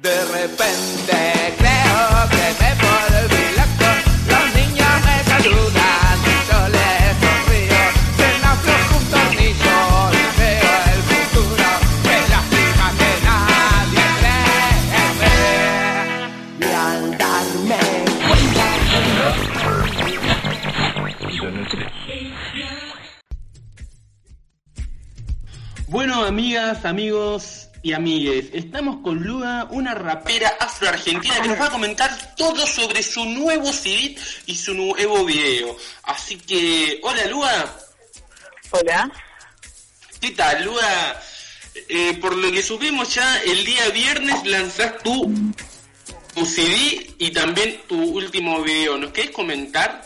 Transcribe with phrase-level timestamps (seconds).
[0.00, 1.16] De repente
[1.58, 3.90] creo que me volví loco,
[4.30, 6.16] los niños me saludan,
[6.48, 7.82] yo les sonrío,
[8.16, 9.76] se me afloja un tornillo
[10.10, 11.68] y veo el futuro,
[12.02, 14.40] qué lástima que nadie cree.
[16.60, 17.82] Y al darme
[25.88, 31.70] Bueno, amigas, amigos y amigues, estamos con Lua, una rapera afroargentina que nos va a
[31.70, 34.16] comentar todo sobre su nuevo CD
[34.46, 35.76] y su nuevo video.
[36.02, 37.78] Así que, hola Lua,
[38.70, 39.10] Hola.
[40.20, 41.20] ¿qué tal Lua?
[41.88, 45.32] Eh, por lo que supimos ya, el día viernes lanzás tu,
[46.34, 48.98] tu CD y también tu último video.
[48.98, 50.02] ¿Nos querés comentar?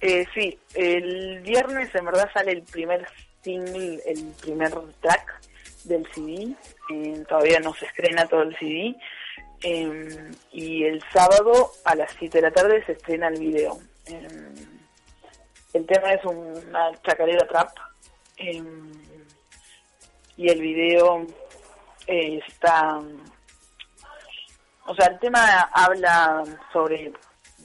[0.00, 3.04] Eh, sí, el viernes en verdad sale el primer
[3.42, 5.37] single, el primer track
[5.88, 6.54] del CD.
[6.90, 8.94] eh, todavía no se estrena todo el CD.
[9.62, 13.78] eh, y el sábado a las 7 de la tarde se estrena el video.
[14.06, 14.28] Eh,
[15.74, 17.70] el tema es una chacarera trap.
[18.36, 18.62] eh,
[20.36, 21.26] y el video
[22.06, 23.00] eh, está...
[24.86, 25.40] O sea, el tema
[25.72, 27.12] habla sobre,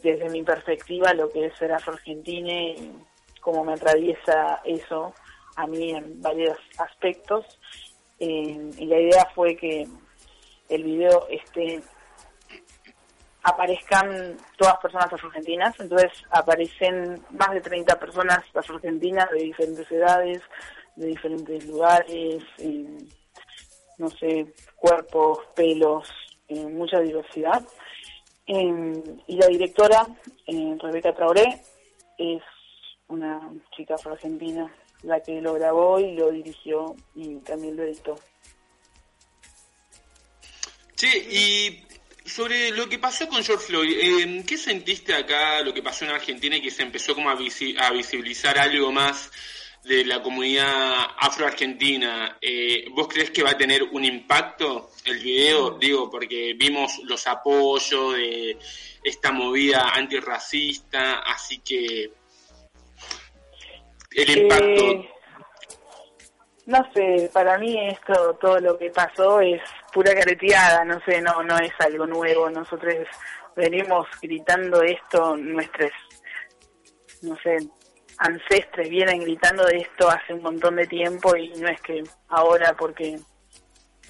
[0.01, 2.91] desde mi perspectiva, lo que es ser afro-argentine y
[3.39, 5.13] cómo me atraviesa eso
[5.55, 7.45] a mí en varios aspectos.
[8.19, 9.87] Eh, y la idea fue que
[10.69, 11.81] el video esté
[13.43, 20.41] aparezcan todas personas afro-argentinas, entonces aparecen más de 30 personas afro-argentinas de diferentes edades,
[20.95, 22.43] de diferentes lugares,
[23.97, 26.09] no sé, cuerpos, pelos,
[26.47, 27.61] eh, mucha diversidad.
[28.47, 30.05] Eh, y la directora,
[30.47, 31.61] eh, Rebeca Traoré,
[32.17, 32.41] es
[33.07, 34.71] una chica afro-argentina
[35.03, 38.15] la que lo grabó y lo dirigió y también lo editó.
[40.95, 41.83] Che, y
[42.25, 46.11] sobre lo que pasó con George Floyd, eh, ¿qué sentiste acá, lo que pasó en
[46.11, 49.29] Argentina y que se empezó como a, visi- a visibilizar algo más
[49.83, 52.37] de la comunidad afroargentina?
[52.39, 55.71] Eh, ¿Vos crees que va a tener un impacto el video?
[55.71, 58.57] Digo, porque vimos los apoyos de
[59.03, 62.13] esta movida antirracista, así que
[64.15, 64.65] el impacto...
[64.65, 65.09] Eh,
[66.65, 71.43] no sé, para mí esto, todo lo que pasó es pura careteada, no sé, no,
[71.43, 72.49] no es algo nuevo.
[72.49, 72.95] Nosotros
[73.55, 75.91] venimos gritando esto, nuestros,
[77.21, 77.57] no sé,
[78.17, 82.73] ancestres vienen gritando de esto hace un montón de tiempo y no es que ahora
[82.77, 83.19] porque,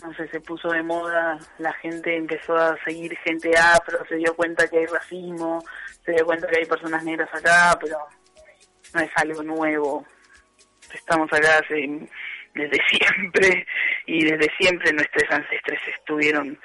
[0.03, 4.35] no sé, se puso de moda, la gente empezó a seguir gente afro, se dio
[4.35, 5.63] cuenta que hay racismo,
[6.05, 7.97] se dio cuenta que hay personas negras acá, pero
[8.93, 10.05] no es algo nuevo.
[10.93, 13.65] Estamos acá desde siempre
[14.05, 16.59] y desde siempre nuestros ancestres estuvieron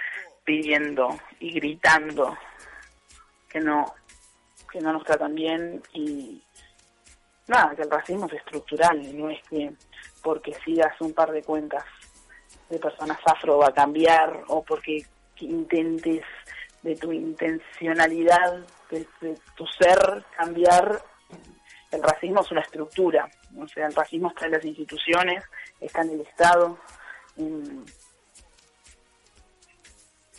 [0.44, 2.36] pidiendo y gritando
[3.48, 3.94] que no
[4.70, 6.42] que no nos tratan bien y
[7.46, 9.72] nada, que el racismo es estructural, no es que
[10.22, 11.84] porque sigas un par de cuentas
[12.68, 15.06] de personas afro va a cambiar o porque
[15.40, 16.24] intentes
[16.82, 19.06] de tu intencionalidad, de
[19.56, 21.02] tu ser cambiar
[21.90, 25.42] el racismo es una estructura, o sea, el racismo está en las instituciones,
[25.80, 26.78] está en el Estado.
[27.36, 27.84] en-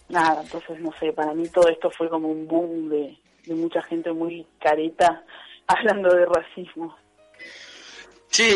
[0.09, 3.15] Nada, entonces no sé, para mí todo esto fue como un boom de,
[3.45, 5.23] de mucha gente muy careta
[5.67, 6.97] hablando de racismo.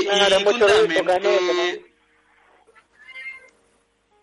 [0.03, 0.65] Claro, y mucho
[0.97, 1.19] contame,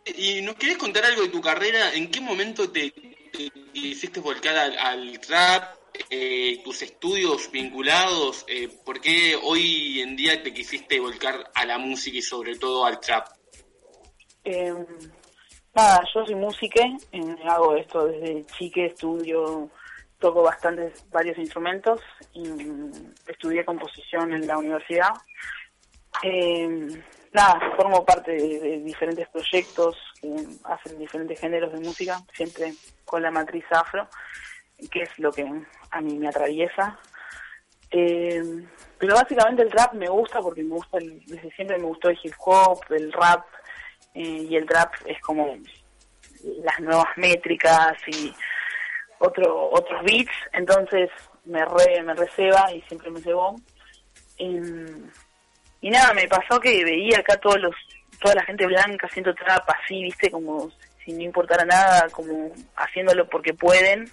[0.06, 1.92] eh, ¿y nos querés contar algo de tu carrera?
[1.94, 2.92] ¿En qué momento te,
[3.32, 5.76] te hiciste volcar al, al rap?
[6.08, 8.44] Eh, ¿Tus estudios vinculados?
[8.48, 12.84] Eh, ¿Por qué hoy en día te quisiste volcar a la música y sobre todo
[12.84, 13.28] al trap?
[14.44, 14.72] Eh,
[15.74, 16.82] nada, yo soy música,
[17.12, 19.68] eh, hago esto desde chique, estudio,
[20.18, 22.00] toco bastantes, varios instrumentos
[22.32, 22.92] y mm,
[23.26, 25.12] estudié composición en la universidad.
[26.22, 26.88] Eh,
[27.32, 29.96] nada, formo parte de diferentes proyectos
[30.64, 32.72] hacen diferentes géneros de música, siempre
[33.04, 34.08] con la matriz afro,
[34.90, 35.44] que es lo que
[35.90, 36.98] a mí me atraviesa.
[37.90, 38.42] Eh,
[38.98, 42.18] pero básicamente el rap me gusta porque me gusta, el- desde siempre me gustó el
[42.22, 43.44] hip hop, el rap,
[44.14, 45.56] eh, y el trap es como
[46.64, 48.32] las nuevas métricas y
[49.18, 51.10] otro otros beats entonces
[51.44, 53.54] me re, me receba y siempre me cebó
[54.38, 55.10] Em,
[55.82, 57.74] y nada me pasó que veía acá todos los
[58.20, 60.70] toda la gente blanca haciendo trap así viste como
[61.04, 64.10] si no importara nada como haciéndolo porque pueden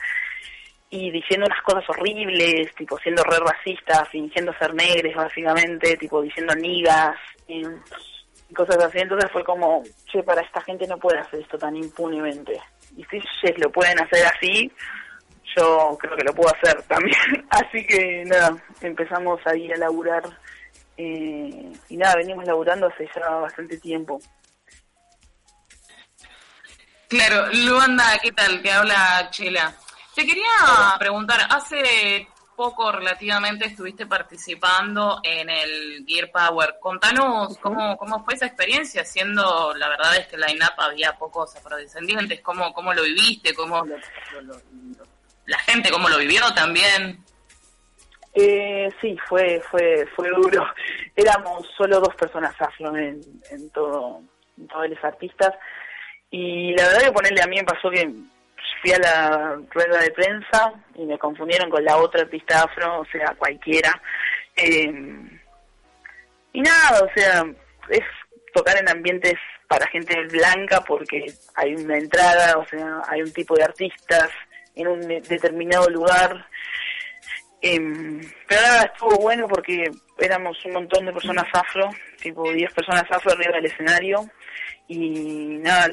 [0.90, 6.56] y diciendo unas cosas horribles, tipo siendo re racistas, fingiendo ser negres básicamente, tipo diciendo
[6.56, 7.16] nigas.
[7.48, 7.64] y
[8.54, 9.00] cosas así.
[9.00, 12.60] Entonces fue como, che, para esta gente no puede hacer esto tan impunemente.
[12.96, 14.72] Y si ellos lo pueden hacer así,
[15.58, 17.18] yo creo que lo puedo hacer también.
[17.50, 20.24] así que nada, empezamos ahí a laburar.
[20.98, 24.20] Eh, y nada, venimos laburando hace ya bastante tiempo.
[27.08, 28.62] Claro, Luanda, ¿qué tal?
[28.62, 29.74] Te habla Chela.
[30.14, 30.44] Te quería
[30.98, 32.28] preguntar, hace
[32.58, 36.78] poco relativamente estuviste participando en el Gear Power.
[36.82, 41.14] Contanos cómo, cómo fue esa experiencia, siendo la verdad es que en la INAP había
[41.14, 43.86] pocos afrodescendientes, cómo, cómo lo viviste, cómo
[45.46, 47.24] la gente cómo lo vivió también.
[48.40, 50.64] Eh, sí, fue fue fue duro.
[51.16, 53.20] Éramos solo dos personas afro en,
[53.50, 54.22] en todo,
[54.58, 55.54] en todos los artistas
[56.30, 58.08] y la verdad que ponerle a mí me pasó que
[58.82, 63.06] fui a la rueda de prensa y me confundieron con la otra artista afro, o
[63.06, 64.00] sea, cualquiera.
[64.56, 64.92] Eh,
[66.54, 67.46] y nada, o sea,
[67.90, 68.04] es
[68.54, 69.36] tocar en ambientes
[69.68, 71.26] para gente blanca porque
[71.56, 74.30] hay una entrada, o sea, hay un tipo de artistas
[74.76, 76.46] en un determinado lugar.
[77.62, 79.90] Eh, pero nada, estuvo bueno porque
[80.20, 81.90] éramos un montón de personas afro,
[82.22, 84.30] tipo 10 personas afro arriba del escenario.
[84.88, 85.90] Y nada,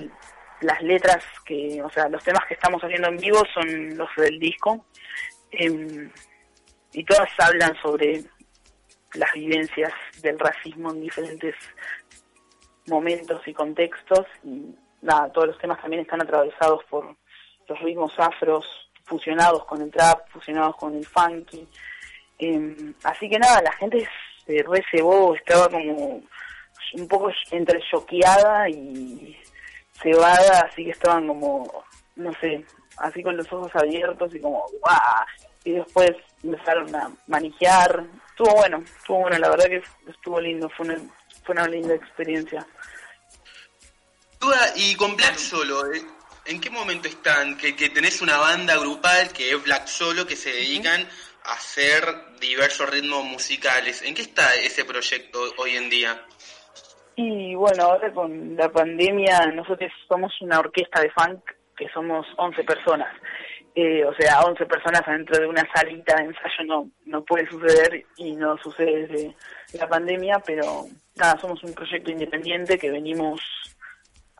[0.60, 4.38] las letras que, o sea, los temas que estamos haciendo en vivo son los del
[4.38, 4.84] disco.
[5.50, 6.10] Em,
[6.92, 8.22] y todas hablan sobre
[9.14, 11.54] las vivencias del racismo en diferentes
[12.86, 14.26] momentos y contextos.
[14.44, 17.16] Y nada, todos los temas también están atravesados por
[17.68, 21.66] los ritmos afros fusionados con el trap, fusionados con el funky.
[22.38, 24.08] Em, así que nada, la gente
[24.46, 26.22] se recebó, estaba como
[26.94, 29.36] un poco entre choqueada y
[30.02, 31.84] cebada, así que estaban como,
[32.16, 32.64] no sé,
[32.98, 35.26] así con los ojos abiertos y como, ¡guau!
[35.64, 36.10] Y después
[36.42, 38.04] empezaron a manejar.
[38.30, 40.96] Estuvo bueno, estuvo bueno, la verdad que estuvo lindo, fue una,
[41.44, 42.66] fue una linda experiencia.
[44.76, 46.02] Y con Black Solo, ¿eh?
[46.46, 47.56] ¿En qué momento están?
[47.56, 51.02] Que, que tenés una banda grupal que es Black Solo, que se dedican
[51.44, 52.02] a hacer
[52.40, 54.02] diversos ritmos musicales.
[54.02, 56.24] ¿En qué está ese proyecto hoy en día?
[57.16, 61.40] Y bueno, ahora con la pandemia nosotros somos una orquesta de funk
[61.76, 63.14] que somos 11 personas.
[63.76, 68.04] Eh, o sea, 11 personas dentro de una salita de ensayo no, no puede suceder
[68.16, 69.36] y no sucede desde
[69.78, 70.86] la pandemia, pero
[71.16, 73.40] nada, somos un proyecto independiente que venimos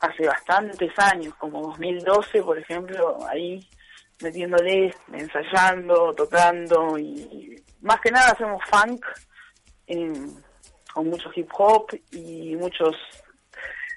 [0.05, 3.61] hace bastantes años, como 2012, por ejemplo, ahí
[4.23, 9.05] metiéndole, ensayando, tocando y más que nada hacemos funk.
[9.87, 10.43] En,
[10.95, 12.95] con mucho hip hop y muchos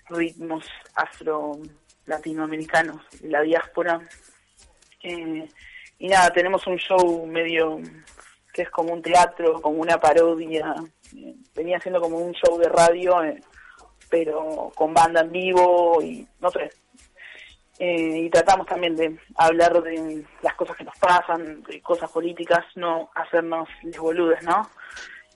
[0.09, 0.65] ritmos
[0.95, 1.53] afro
[2.07, 3.99] latinoamericanos de la diáspora.
[5.03, 5.47] Eh,
[5.99, 7.79] y nada, tenemos un show medio
[8.51, 10.73] que es como un teatro, como una parodia.
[11.53, 13.39] Venía siendo como un show de radio, eh,
[14.09, 16.69] pero con banda en vivo y no sé.
[17.79, 23.09] y tratamos también de hablar de las cosas que nos pasan, de cosas políticas, no
[23.15, 24.69] hacernos les boludes, ¿no?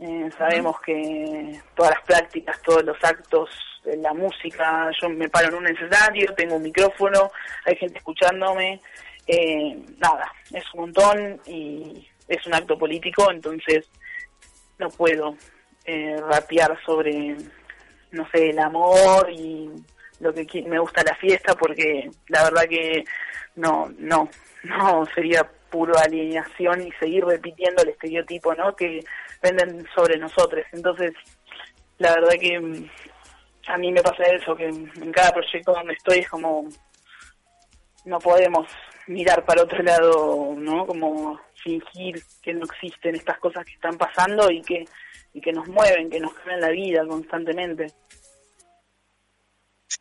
[0.04, 3.52] Eh, sabemos que todas las prácticas, todos los actos,
[3.84, 7.30] la música, yo me paro en un escenario, tengo un micrófono,
[7.66, 8.82] hay gente escuchándome,
[9.28, 13.88] eh, nada, es un montón y es un acto político, entonces
[14.80, 15.36] no puedo
[15.86, 17.38] eh, rapear sobre,
[18.12, 19.70] no sé, el amor y
[20.20, 23.04] lo que me gusta la fiesta porque la verdad que
[23.56, 24.30] no, no,
[24.64, 28.76] no sería puro alineación y seguir repitiendo el estereotipo, ¿no?
[28.76, 29.04] Que
[29.42, 30.66] venden sobre nosotros.
[30.74, 31.14] Entonces,
[31.98, 32.90] la verdad que mm,
[33.68, 36.68] a mí me pasa eso, que en cada proyecto donde estoy es como
[38.06, 38.68] no podemos
[39.08, 40.86] mirar para otro lado, ¿no?
[40.86, 44.86] Como fingir que no existen estas cosas que están pasando y que
[45.34, 47.88] y que nos mueven, que nos cambian la vida constantemente.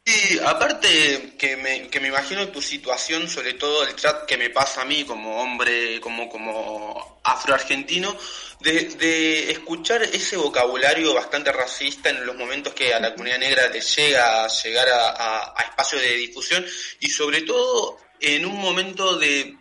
[0.04, 4.50] Sí, aparte que me, que me imagino tu situación, sobre todo el chat que me
[4.50, 8.16] pasa a mí como hombre, como, como afroargentino,
[8.60, 13.68] de, de escuchar ese vocabulario bastante racista en los momentos que a la comunidad negra
[13.68, 16.64] le llega a llegar a, a, espacios de difusión
[17.00, 19.56] y sobre todo en un momento de,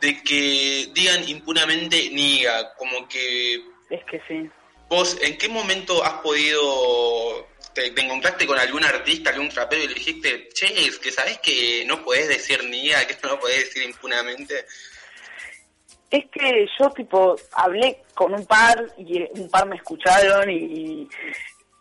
[0.00, 3.62] de que digan impunamente niga, como que...
[3.90, 4.50] Es que sí.
[4.88, 9.94] ¿Vos en qué momento has podido te, encontraste con algún artista, algún trapero y le
[9.94, 13.66] dijiste, che, es que sabes que no puedes decir ni a, que esto no puedes
[13.66, 14.64] decir impunamente?
[16.10, 21.08] Es que yo, tipo, hablé con un par y un par me escucharon y,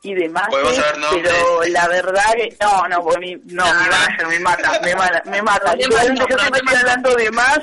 [0.04, 0.48] y demás.
[0.52, 2.56] Pero la verdad que.
[2.62, 5.76] No, no, porque mi, no, mi manager me mata, me mata, me mata.
[5.80, 7.60] Yo siempre estoy hablando de más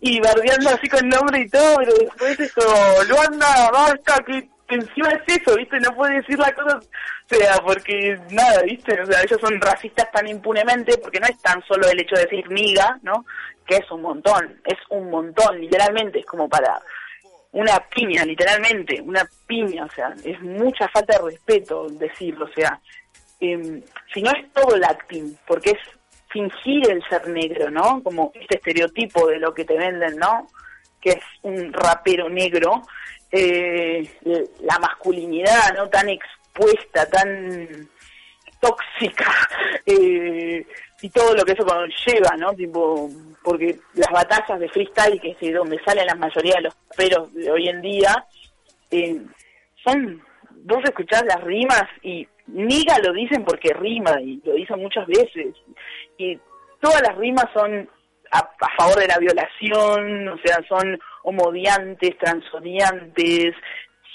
[0.00, 5.08] y bardeando así con nombre y todo, pero después es como, Luanda, basta, que encima
[5.10, 5.78] es eso, ¿viste?
[5.80, 9.00] No puede decir la cosa, o sea, porque nada, ¿viste?
[9.00, 12.24] O sea, ellos son racistas tan impunemente, porque no es tan solo el hecho de
[12.24, 13.24] decir niga, ¿no?
[13.66, 16.80] Que es un montón, es un montón, literalmente, es como para
[17.54, 22.80] una piña, literalmente, una piña, o sea, es mucha falta de respeto decirlo, o sea,
[23.40, 23.80] eh,
[24.12, 25.78] si no es todo el acting, porque es
[26.30, 28.02] fingir el ser negro, ¿no?
[28.02, 30.48] Como este estereotipo de lo que te venden, ¿no?
[31.00, 32.82] Que es un rapero negro,
[33.30, 34.08] eh,
[34.60, 35.88] la masculinidad, ¿no?
[35.88, 37.88] Tan expuesta, tan
[38.64, 39.30] tóxica,
[39.86, 40.66] eh,
[41.02, 42.52] y todo lo que eso conlleva, ¿no?
[42.54, 43.10] Tipo,
[43.42, 47.50] porque las batallas de freestyle, que es donde salen la mayoría de los raperos de
[47.50, 48.26] hoy en día,
[48.90, 49.20] eh,
[49.84, 50.22] son,
[50.64, 55.54] vos escuchás las rimas y Niga lo dicen porque rima y lo dicen muchas veces.
[56.16, 56.38] Y
[56.80, 57.88] todas las rimas son
[58.30, 63.54] a, favor de la violación, o sea, son homodiantes, transodiantes,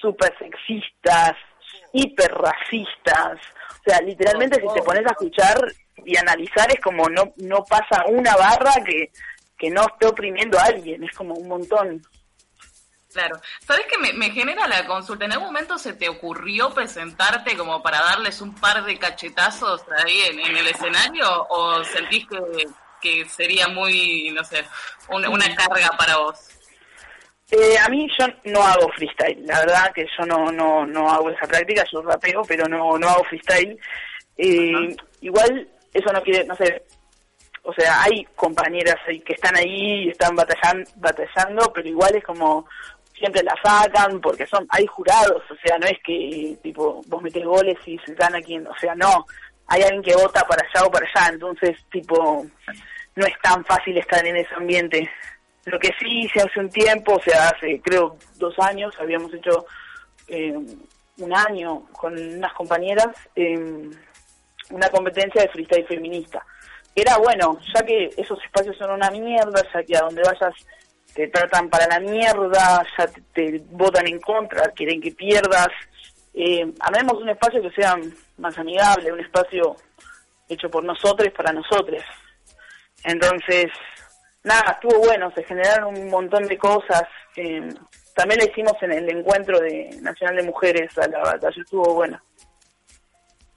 [0.02, 1.36] super sexistas,
[1.94, 3.40] hiperracistas.
[3.80, 5.60] O sea, literalmente si te pones a escuchar
[6.06, 9.12] y analizar es como no no pasa una barra que,
[9.58, 12.02] que no esté oprimiendo a alguien, es como un montón.
[13.12, 13.42] Claro.
[13.66, 15.26] ¿Sabes qué me, me, genera la consulta?
[15.26, 20.22] ¿En algún momento se te ocurrió presentarte como para darles un par de cachetazos ahí
[20.30, 21.48] en, el escenario?
[21.50, 22.68] ¿O sentís que,
[23.02, 24.64] que sería muy, no sé,
[25.10, 26.59] una, una carga para vos?
[27.52, 31.32] Eh, a mí yo no hago freestyle, la verdad que yo no, no, no hago
[31.32, 33.78] esa práctica, yo rapeo, pero no, no hago freestyle.
[34.38, 36.84] Eh, igual eso no quiere, no sé,
[37.64, 42.68] o sea, hay compañeras que están ahí y están batallando, batallando, pero igual es como
[43.18, 47.44] siempre la sacan porque son hay jurados, o sea, no es que tipo vos metes
[47.44, 49.26] goles y se gana quien, o sea, no,
[49.68, 52.46] hay alguien que vota para allá o para allá, entonces tipo
[53.16, 55.10] no es tan fácil estar en ese ambiente.
[55.70, 59.66] Lo que sí hice hace un tiempo, o sea, hace creo dos años, habíamos hecho
[60.28, 60.58] eh,
[61.18, 63.90] un año con unas compañeras eh,
[64.70, 66.46] una competencia de freestyle feminista.
[66.96, 70.54] Era bueno, ya que esos espacios son una mierda, ya que a donde vayas
[71.14, 75.70] te tratan para la mierda, ya te, votan en contra, quieren que pierdas.
[76.34, 77.96] Eh, armemos un espacio que sea
[78.38, 79.76] más amigable, un espacio
[80.48, 82.04] hecho por nosotros, para nosotros.
[83.04, 83.72] Entonces,
[84.44, 87.04] nada, estuvo bueno, se generaron un montón de cosas.
[87.36, 87.68] Eh,
[88.16, 92.22] también lo hicimos en el encuentro de Nacional de Mujeres a la batalla, estuvo bueno.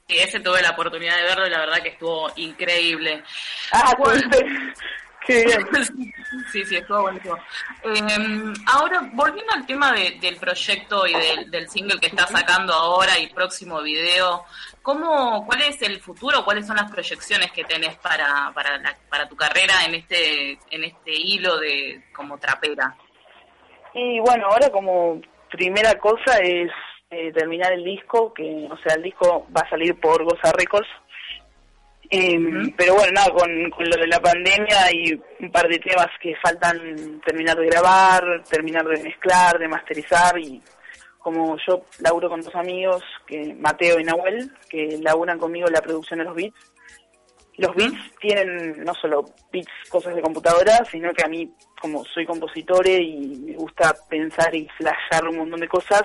[0.09, 3.23] Sí, ese tuve la oportunidad de verlo y la verdad que estuvo increíble.
[3.73, 4.23] Ah, pues,
[5.27, 5.67] Qué bien.
[6.51, 7.37] Sí, sí, estuvo buenísimo.
[7.85, 12.73] Eh, ahora, volviendo al tema de, del proyecto y del, del, single que estás sacando
[12.73, 14.45] ahora y próximo video,
[14.81, 16.43] ¿cómo, ¿cuál es el futuro?
[16.43, 20.85] ¿Cuáles son las proyecciones que tenés para, para, la, para tu carrera en este, en
[20.85, 22.97] este hilo de como trapera?
[23.95, 26.71] Y bueno, ahora como primera cosa es
[27.11, 30.89] eh, terminar el disco, que o sea, el disco va a salir por Goza Records
[32.13, 32.39] eh,
[32.77, 37.21] Pero bueno, nada, con, lo de la pandemia y un par de temas que faltan
[37.25, 40.61] terminar de grabar, terminar de mezclar, de masterizar y
[41.19, 46.19] como yo laburo con dos amigos, que Mateo y Nahuel, que laburan conmigo la producción
[46.19, 46.73] de los beats.
[47.57, 51.51] Los beats tienen no solo beats, cosas de computadora, sino que a mí,
[51.81, 56.03] como soy compositor y me gusta pensar y flashar un montón de cosas,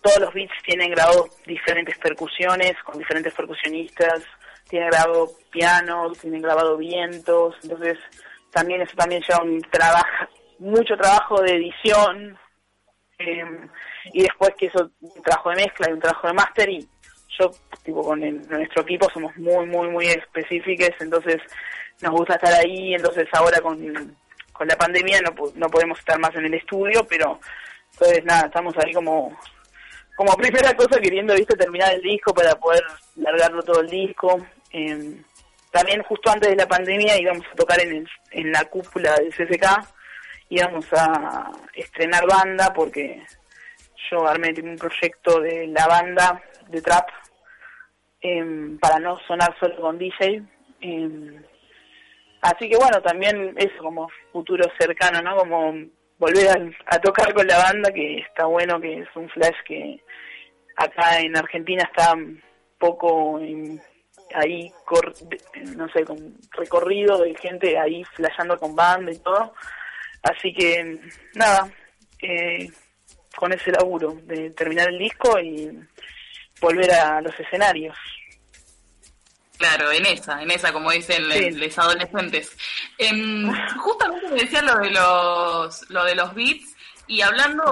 [0.00, 4.22] todos los beats tienen grabado diferentes percusiones, con diferentes percusionistas,
[4.72, 7.98] tiene grabado pianos, tienen grabado vientos, entonces
[8.50, 10.06] también eso también lleva un trabajo,
[10.60, 12.38] mucho trabajo de edición,
[13.18, 13.44] eh,
[14.14, 16.88] y después que eso, un trabajo de mezcla y un trabajo de máster, y
[17.38, 17.50] yo,
[17.82, 21.42] tipo, con nuestro equipo somos muy, muy, muy específicos, entonces
[22.00, 24.16] nos gusta estar ahí, entonces ahora con,
[24.54, 27.38] con la pandemia no, no podemos estar más en el estudio, pero
[27.92, 29.38] entonces nada, estamos ahí como
[30.16, 32.82] como primera cosa queriendo viste terminar el disco para poder
[33.16, 35.22] largarlo todo el disco eh,
[35.72, 39.88] también justo antes de la pandemia íbamos a tocar en, en la cúpula del CCK,
[40.50, 43.22] íbamos a estrenar banda porque
[44.10, 47.08] yo armé un proyecto de la banda de trap
[48.20, 50.42] em, para no sonar solo con DJ.
[50.82, 51.42] Em,
[52.42, 55.36] así que bueno, también eso como futuro cercano, ¿no?
[55.36, 55.74] Como
[56.22, 60.00] volver a, tocar con la banda, que está bueno, que es un flash que
[60.76, 62.14] acá en Argentina está
[62.78, 63.38] poco
[64.32, 64.72] ahí,
[65.76, 69.52] no sé, con recorrido de gente ahí flasheando con banda y todo.
[70.22, 71.00] Así que,
[71.34, 71.68] nada,
[72.20, 72.68] eh,
[73.34, 75.76] con ese laburo de terminar el disco y
[76.60, 77.96] volver a los escenarios.
[79.58, 82.56] Claro, en esa, en esa, como dicen los adolescentes.
[83.02, 86.76] Eh, justamente me decía lo de los, lo de los beats
[87.08, 87.64] Y hablando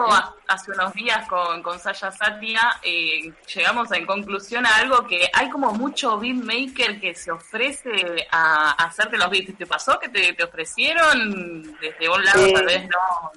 [0.49, 5.49] hace unos días con, con Sasha Satia, eh, llegamos en conclusión a algo que hay
[5.51, 9.57] como mucho beatmaker que se ofrece a, hacerte los beats.
[9.57, 13.33] ¿Te pasó que te, ofrecieron desde un lado tal vez no,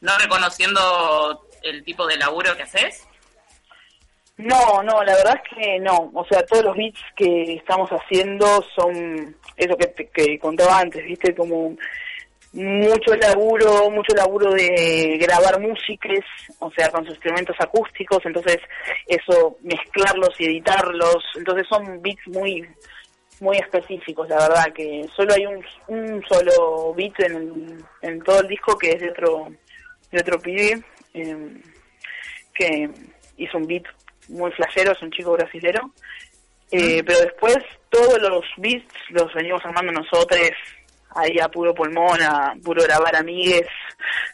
[0.00, 3.06] no reconociendo el tipo de laburo que haces?
[4.38, 6.10] No, no, la verdad es que no.
[6.14, 11.34] O sea, todos los beats que estamos haciendo son eso que, que contaba antes, ¿viste?
[11.34, 11.76] Como
[12.52, 16.20] mucho laburo, mucho laburo de grabar músicas,
[16.58, 18.58] o sea, con sus instrumentos acústicos, entonces
[19.06, 22.66] eso, mezclarlos y editarlos, entonces son beats muy
[23.40, 28.46] muy específicos, la verdad, que solo hay un, un solo beat en, en todo el
[28.46, 29.48] disco que es de otro,
[30.12, 30.80] de otro pibe,
[31.12, 31.60] em,
[32.54, 32.88] que
[33.38, 33.82] hizo un beat
[34.28, 35.92] muy flashero, es un chico brasilero,
[36.70, 37.58] eh, pero después
[37.92, 40.40] todos los beats los venimos armando nosotros
[41.14, 43.66] ahí a puro pulmón, a puro grabar amigues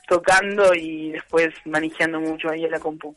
[0.07, 3.15] tocando y después manejando mucho ahí en la compu.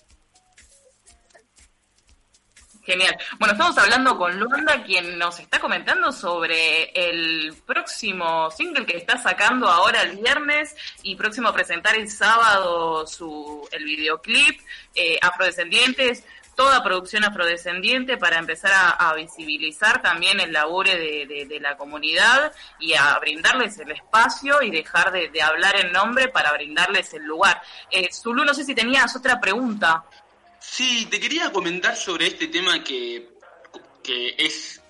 [2.84, 3.16] Genial.
[3.38, 9.18] Bueno, estamos hablando con Luanda, quien nos está comentando sobre el próximo single que está
[9.18, 14.60] sacando ahora el viernes y próximo a presentar el sábado su el videoclip
[14.96, 22.52] eh, Afrodescendientes toda producción afrodescendiente para empezar a, visibilizar también el labore de, la comunidad
[22.80, 27.62] y a brindarles el espacio y dejar de, hablar en nombre para brindarles el lugar.
[27.90, 30.04] Eh, Zulu, no sé si tenías otra pregunta.
[30.60, 33.30] Sí, te quería comentar sobre este tema que,
[34.04, 34.81] que es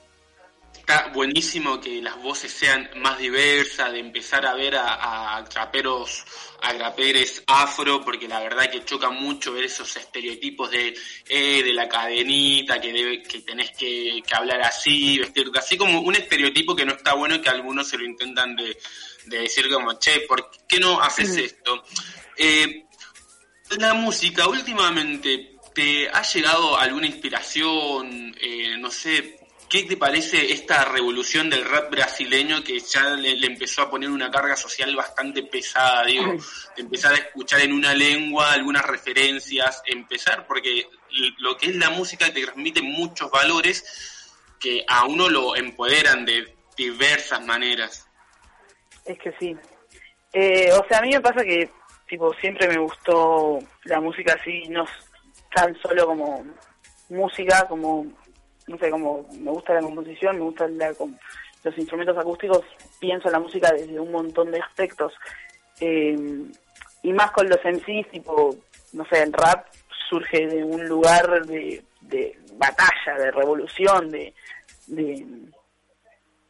[0.82, 6.26] está buenísimo que las voces sean más diversas, de empezar a ver a, a traperos,
[6.62, 10.96] a graperes afro, porque la verdad que choca mucho ver esos estereotipos de,
[11.30, 16.16] eh, de la cadenita, que, debe, que tenés que, hablar así, vestir así como un
[16.16, 18.76] estereotipo que no está bueno y que algunos se lo intentan de,
[19.26, 21.84] decir como, che, ¿por qué no haces esto?
[22.38, 22.86] Eh,
[23.78, 29.41] la música, últimamente, ¿te ha llegado alguna inspiración, eh, no sé,
[29.72, 34.30] ¿Qué te parece esta revolución del rap brasileño que ya le, empezó a poner una
[34.30, 36.36] carga social bastante pesada, digo,
[36.76, 40.90] empezar a escuchar en una lengua algunas referencias, empezar, porque
[41.38, 46.54] lo que es la música te transmite muchos valores que a uno lo empoderan de
[46.76, 48.10] diversas maneras.
[49.06, 49.56] Es que sí.
[50.34, 51.70] Eh, o sea, a mí me pasa que,
[52.10, 54.86] tipo, siempre me gustó la música así, no
[55.56, 56.46] tan solo como
[57.08, 58.06] música, como
[58.72, 62.64] no sé, como me gusta la composición, me gustan los instrumentos acústicos,
[63.00, 65.14] pienso en la música desde un montón de aspectos.
[65.80, 66.16] Eh,
[67.04, 68.56] y más con los MCs, tipo,
[68.94, 69.68] no sé, el rap
[70.10, 71.84] surge de un lugar de,
[72.58, 74.34] batalla, de revolución, de,
[74.88, 75.26] de,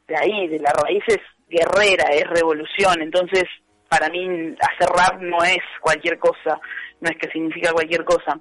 [0.08, 3.02] de ahí, de las raíces guerrera, es revolución.
[3.02, 3.44] Entonces,
[3.90, 6.60] para mí, hacer rap no es cualquier cosa,
[7.00, 8.40] no es que significa cualquier cosa.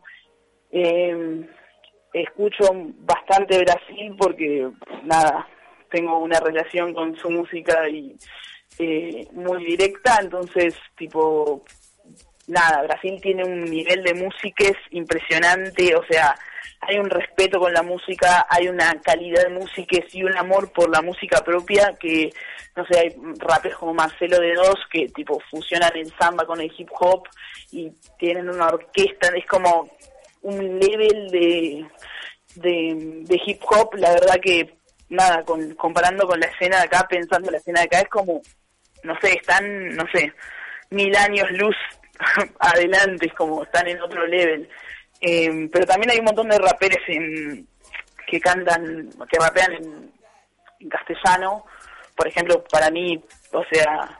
[0.70, 1.46] Eh,
[2.12, 2.64] escucho
[3.00, 4.68] bastante Brasil porque,
[5.04, 5.46] nada,
[5.90, 8.16] tengo una relación con su música y
[8.78, 11.64] eh, muy directa, entonces, tipo,
[12.46, 16.34] nada, Brasil tiene un nivel de música impresionante, o sea,
[16.80, 20.88] hay un respeto con la música, hay una calidad de música y un amor por
[20.88, 22.30] la música propia que,
[22.74, 26.72] no sé, hay rapes como Marcelo de Dos que tipo fusionan el samba con el
[26.76, 27.28] hip hop
[27.70, 29.90] y tienen una orquesta, es como
[30.42, 31.86] un level de,
[32.54, 34.74] de, hip hop, la verdad que
[35.08, 38.40] nada, con, comparando con la escena de acá, pensando la escena de acá, es como,
[39.02, 40.32] no sé, están, no sé,
[40.90, 41.76] mil años luz
[42.58, 44.68] adelante, es como están en otro level.
[45.20, 47.66] Em, pero también hay un montón de raperes en,
[48.26, 50.10] que cantan, que rapean en,
[50.88, 51.64] castellano.
[52.16, 53.22] Por ejemplo, para mí,
[53.52, 54.18] o sea,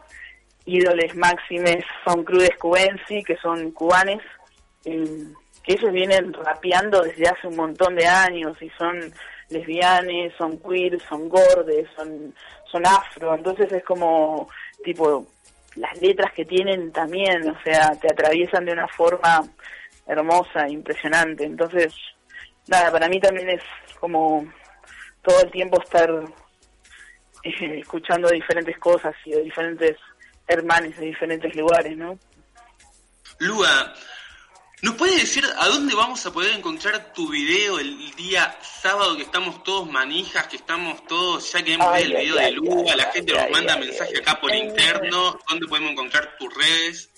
[0.66, 4.20] ídoles máximes son Crudes Cubensi, que son cubanes.
[4.84, 9.12] Em, que ellos vienen rapeando desde hace un montón de años y son
[9.48, 12.34] lesbianes, son queer, son gordes, son,
[12.70, 14.48] son afro, entonces es como
[14.84, 15.26] tipo
[15.76, 19.42] las letras que tienen también, o sea, te atraviesan de una forma
[20.06, 21.94] hermosa, impresionante, entonces
[22.68, 23.62] nada, para mí también es
[23.98, 24.46] como
[25.22, 26.10] todo el tiempo estar
[27.44, 29.96] escuchando diferentes cosas y de diferentes
[30.46, 32.18] hermanos de diferentes lugares, ¿no?
[33.38, 33.94] Lua,
[34.82, 39.24] ¿Nos puede decir a dónde vamos a poder encontrar tu video el día sábado que
[39.24, 43.04] estamos todos manijas, que estamos todos, ya que hemos visto el video de Luga, la
[43.12, 47.10] gente nos manda mensaje acá por interno, ¿dónde podemos encontrar tus redes?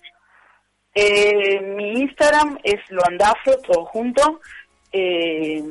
[0.92, 4.40] Eh, mi Instagram es loandafro, todo junto.
[4.90, 5.62] Eh,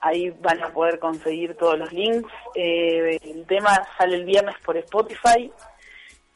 [0.00, 2.32] ahí van a poder conseguir todos los links.
[2.54, 5.50] Eh, el tema sale el viernes por Spotify.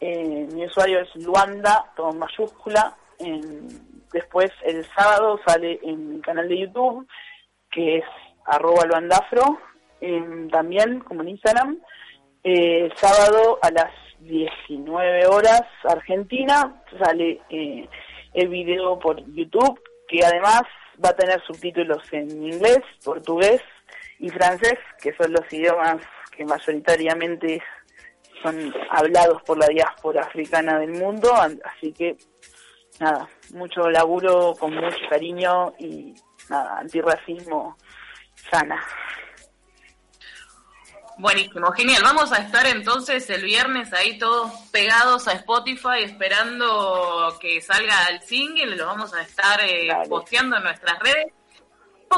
[0.01, 2.97] mi usuario es Luanda, todo en mayúscula.
[3.21, 7.07] En, después el sábado sale en mi canal de YouTube,
[7.71, 8.05] que es
[8.45, 9.59] arroba loandafro,
[10.51, 11.79] también como en Instagram.
[12.45, 17.89] Eh, sábado a las 19 horas Argentina sale eh,
[18.35, 20.63] el video por YouTube, que además
[21.05, 23.63] va a tener subtítulos en inglés, portugués
[24.19, 25.97] y francés, que son los idiomas
[26.37, 27.63] que mayoritariamente
[28.43, 32.17] son hablados por la diáspora africana del mundo, así que
[33.01, 36.15] nada, mucho laburo con mucho cariño y
[36.49, 37.77] nada, antirracismo
[38.51, 38.83] sana.
[41.19, 42.03] Buenísimo, genial.
[42.05, 48.23] Vamos a estar entonces el viernes ahí todos pegados a Spotify esperando que salga el
[48.23, 48.77] single.
[48.77, 51.33] Lo vamos a estar eh, posteando en nuestras redes.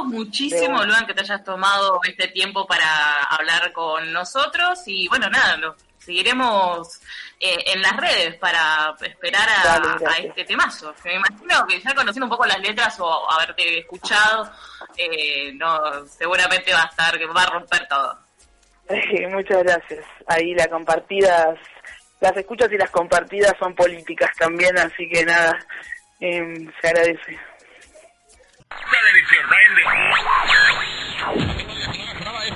[0.05, 4.81] Muchísimo, Luan, que te hayas tomado este tiempo para hablar con nosotros.
[4.85, 7.01] Y bueno, nada, lo seguiremos
[7.39, 10.95] eh, en las redes para esperar a, este temazo.
[11.05, 14.51] Me imagino que ya conociendo un poco las letras o haberte escuchado,
[14.97, 18.19] eh, no seguramente va a estar, que va a romper todo.
[19.31, 20.05] Muchas gracias.
[20.27, 21.59] Ahí las compartidas,
[22.21, 25.59] las escuchas y las compartidas son políticas también, así que nada,
[26.21, 27.39] eh, se agradece.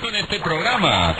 [0.07, 1.15] en este programa.